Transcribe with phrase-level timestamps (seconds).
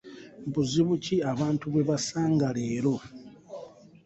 [0.51, 2.93] Buzibu ki abantu bwe basanga leero?